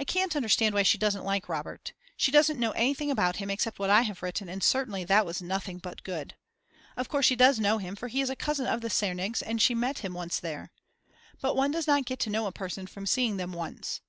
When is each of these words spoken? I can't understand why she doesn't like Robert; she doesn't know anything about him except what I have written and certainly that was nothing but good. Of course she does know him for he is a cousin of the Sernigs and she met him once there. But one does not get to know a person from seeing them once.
I 0.00 0.04
can't 0.04 0.34
understand 0.34 0.74
why 0.74 0.82
she 0.82 0.96
doesn't 0.96 1.26
like 1.26 1.46
Robert; 1.46 1.92
she 2.16 2.30
doesn't 2.30 2.58
know 2.58 2.70
anything 2.70 3.10
about 3.10 3.36
him 3.36 3.50
except 3.50 3.78
what 3.78 3.90
I 3.90 4.00
have 4.00 4.22
written 4.22 4.48
and 4.48 4.64
certainly 4.64 5.04
that 5.04 5.26
was 5.26 5.42
nothing 5.42 5.76
but 5.76 6.04
good. 6.04 6.36
Of 6.96 7.10
course 7.10 7.26
she 7.26 7.36
does 7.36 7.58
know 7.60 7.76
him 7.76 7.94
for 7.94 8.08
he 8.08 8.22
is 8.22 8.30
a 8.30 8.34
cousin 8.34 8.64
of 8.66 8.80
the 8.80 8.88
Sernigs 8.88 9.42
and 9.42 9.60
she 9.60 9.74
met 9.74 9.98
him 9.98 10.14
once 10.14 10.40
there. 10.40 10.72
But 11.42 11.54
one 11.54 11.70
does 11.70 11.86
not 11.86 12.06
get 12.06 12.18
to 12.20 12.30
know 12.30 12.46
a 12.46 12.50
person 12.50 12.86
from 12.86 13.04
seeing 13.04 13.36
them 13.36 13.52
once. 13.52 14.00